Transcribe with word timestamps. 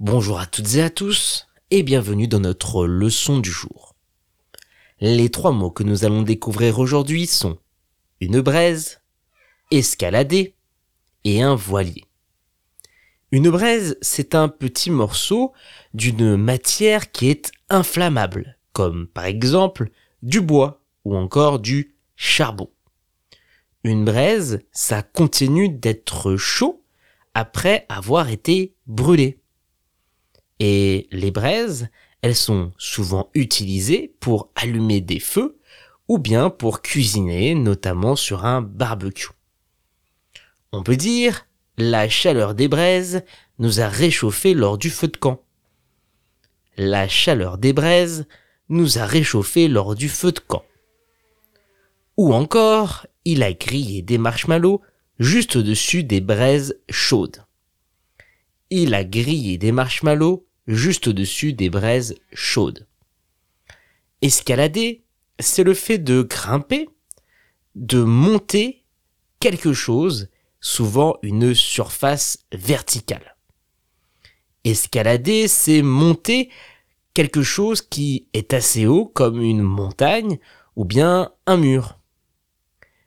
Bonjour 0.00 0.40
à 0.40 0.46
toutes 0.46 0.74
et 0.74 0.82
à 0.82 0.90
tous 0.90 1.46
et 1.70 1.84
bienvenue 1.84 2.26
dans 2.26 2.40
notre 2.40 2.84
leçon 2.84 3.38
du 3.38 3.52
jour. 3.52 3.94
Les 5.00 5.30
trois 5.30 5.52
mots 5.52 5.70
que 5.70 5.84
nous 5.84 6.04
allons 6.04 6.22
découvrir 6.22 6.80
aujourd'hui 6.80 7.28
sont 7.28 7.58
une 8.20 8.40
braise, 8.40 9.00
escalader 9.70 10.56
et 11.22 11.42
un 11.42 11.54
voilier. 11.54 12.02
Une 13.30 13.50
braise, 13.50 13.96
c'est 14.02 14.34
un 14.34 14.48
petit 14.48 14.90
morceau 14.90 15.52
d'une 15.94 16.36
matière 16.36 17.12
qui 17.12 17.30
est 17.30 17.52
inflammable, 17.70 18.58
comme 18.72 19.06
par 19.06 19.26
exemple 19.26 19.90
du 20.24 20.40
bois 20.40 20.82
ou 21.04 21.14
encore 21.16 21.60
du 21.60 21.94
charbon. 22.16 22.68
Une 23.84 24.04
braise, 24.04 24.58
ça 24.72 25.04
continue 25.04 25.68
d'être 25.68 26.34
chaud 26.34 26.82
après 27.32 27.86
avoir 27.88 28.30
été 28.30 28.74
brûlé. 28.88 29.38
Et 30.60 31.08
les 31.10 31.30
braises, 31.30 31.88
elles 32.22 32.36
sont 32.36 32.72
souvent 32.78 33.30
utilisées 33.34 34.14
pour 34.20 34.50
allumer 34.54 35.00
des 35.00 35.20
feux 35.20 35.58
ou 36.08 36.18
bien 36.18 36.50
pour 36.50 36.82
cuisiner, 36.82 37.54
notamment 37.54 38.16
sur 38.16 38.44
un 38.44 38.62
barbecue. 38.62 39.30
On 40.72 40.82
peut 40.82 40.96
dire, 40.96 41.46
la 41.76 42.08
chaleur 42.08 42.54
des 42.54 42.68
braises 42.68 43.24
nous 43.58 43.80
a 43.80 43.88
réchauffé 43.88 44.54
lors 44.54 44.78
du 44.78 44.90
feu 44.90 45.08
de 45.08 45.16
camp. 45.16 45.42
La 46.76 47.08
chaleur 47.08 47.58
des 47.58 47.72
braises 47.72 48.26
nous 48.68 48.98
a 48.98 49.06
réchauffé 49.06 49.68
lors 49.68 49.94
du 49.94 50.08
feu 50.08 50.32
de 50.32 50.40
camp. 50.40 50.64
Ou 52.16 52.32
encore, 52.32 53.06
il 53.24 53.42
a 53.42 53.52
grillé 53.52 54.02
des 54.02 54.18
marshmallows 54.18 54.80
juste 55.18 55.56
au-dessus 55.56 56.04
des 56.04 56.20
braises 56.20 56.80
chaudes. 56.88 57.44
Il 58.70 58.94
a 58.94 59.04
grillé 59.04 59.58
des 59.58 59.72
marshmallows 59.72 60.46
juste 60.66 61.08
au-dessus 61.08 61.52
des 61.52 61.70
braises 61.70 62.16
chaudes. 62.32 62.86
Escalader, 64.22 65.04
c'est 65.38 65.64
le 65.64 65.74
fait 65.74 65.98
de 65.98 66.22
grimper, 66.22 66.88
de 67.74 68.02
monter 68.02 68.84
quelque 69.40 69.72
chose, 69.72 70.30
souvent 70.60 71.18
une 71.22 71.54
surface 71.54 72.38
verticale. 72.52 73.36
Escalader, 74.64 75.48
c'est 75.48 75.82
monter 75.82 76.50
quelque 77.12 77.42
chose 77.42 77.82
qui 77.82 78.28
est 78.32 78.54
assez 78.54 78.86
haut 78.86 79.06
comme 79.06 79.40
une 79.42 79.62
montagne 79.62 80.38
ou 80.76 80.84
bien 80.84 81.32
un 81.46 81.58
mur. 81.58 81.98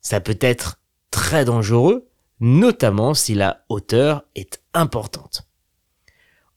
Ça 0.00 0.20
peut 0.20 0.38
être 0.40 0.80
très 1.10 1.44
dangereux, 1.44 2.08
notamment 2.40 3.14
si 3.14 3.34
la 3.34 3.64
hauteur 3.68 4.24
est 4.34 4.62
importante. 4.78 5.42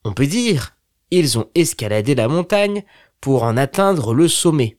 On 0.03 0.13
peut 0.13 0.27
dire, 0.27 0.75
ils 1.11 1.37
ont 1.37 1.49
escaladé 1.55 2.15
la 2.15 2.27
montagne 2.27 2.83
pour 3.19 3.43
en 3.43 3.57
atteindre 3.57 4.13
le 4.13 4.27
sommet. 4.27 4.77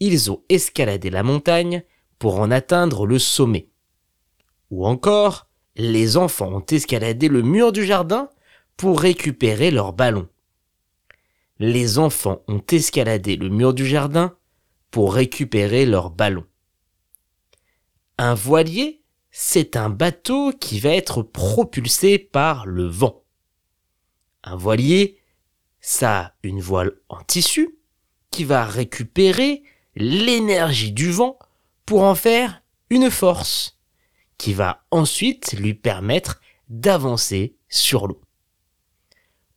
Ils 0.00 0.30
ont 0.30 0.42
escaladé 0.48 1.10
la 1.10 1.22
montagne 1.22 1.84
pour 2.18 2.40
en 2.40 2.50
atteindre 2.50 3.06
le 3.06 3.18
sommet. 3.18 3.68
Ou 4.70 4.86
encore, 4.86 5.48
les 5.76 6.16
enfants 6.16 6.52
ont 6.52 6.66
escaladé 6.66 7.28
le 7.28 7.42
mur 7.42 7.72
du 7.72 7.84
jardin 7.84 8.28
pour 8.76 9.00
récupérer 9.00 9.70
leur 9.70 9.92
ballon. 9.92 10.28
Les 11.58 11.98
enfants 11.98 12.42
ont 12.48 12.62
escaladé 12.70 13.36
le 13.36 13.48
mur 13.48 13.74
du 13.74 13.86
jardin 13.86 14.36
pour 14.90 15.14
récupérer 15.14 15.86
leur 15.86 16.10
ballon. 16.10 16.44
Un 18.18 18.34
voilier, 18.34 19.03
c'est 19.36 19.74
un 19.74 19.90
bateau 19.90 20.52
qui 20.52 20.78
va 20.78 20.90
être 20.90 21.20
propulsé 21.24 22.20
par 22.20 22.66
le 22.66 22.86
vent. 22.86 23.24
Un 24.44 24.54
voilier, 24.54 25.18
ça 25.80 26.20
a 26.20 26.34
une 26.44 26.60
voile 26.60 26.92
en 27.08 27.20
tissu 27.24 27.76
qui 28.30 28.44
va 28.44 28.64
récupérer 28.64 29.64
l'énergie 29.96 30.92
du 30.92 31.10
vent 31.10 31.36
pour 31.84 32.04
en 32.04 32.14
faire 32.14 32.62
une 32.90 33.10
force 33.10 33.76
qui 34.38 34.52
va 34.52 34.86
ensuite 34.92 35.54
lui 35.54 35.74
permettre 35.74 36.40
d'avancer 36.68 37.56
sur 37.68 38.06
l'eau. 38.06 38.20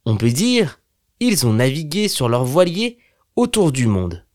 On 0.05 0.17
peut 0.17 0.31
dire, 0.31 0.81
ils 1.19 1.45
ont 1.45 1.53
navigué 1.53 2.07
sur 2.07 2.29
leur 2.29 2.45
voilier 2.45 2.97
autour 3.35 3.71
du 3.71 3.85
monde. 3.85 4.25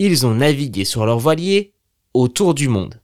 Ils 0.00 0.26
ont 0.26 0.34
navigué 0.34 0.84
sur 0.84 1.06
leur 1.06 1.20
voilier 1.20 1.74
autour 2.12 2.54
du 2.54 2.66
monde. 2.66 3.00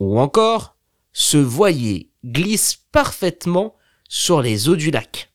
Ou 0.00 0.18
encore, 0.18 0.76
ce 1.12 1.36
voilier 1.36 2.10
glisse 2.24 2.76
parfaitement 2.90 3.76
sur 4.08 4.40
les 4.40 4.68
eaux 4.68 4.76
du 4.76 4.90
lac. 4.90 5.32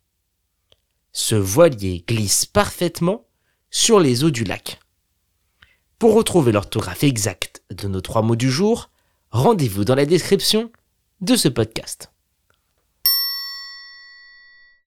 Ce 1.11 1.35
voilier 1.35 2.03
glisse 2.07 2.45
parfaitement 2.45 3.27
sur 3.69 3.99
les 3.99 4.23
eaux 4.23 4.31
du 4.31 4.43
lac. 4.43 4.79
Pour 5.99 6.13
retrouver 6.13 6.51
l'orthographe 6.51 7.03
exacte 7.03 7.63
de 7.69 7.87
nos 7.87 8.01
trois 8.01 8.21
mots 8.21 8.35
du 8.35 8.51
jour, 8.51 8.89
rendez-vous 9.31 9.85
dans 9.85 9.95
la 9.95 10.05
description 10.05 10.71
de 11.21 11.35
ce 11.35 11.47
podcast. 11.47 12.11